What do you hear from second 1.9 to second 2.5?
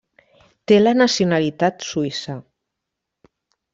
suïssa.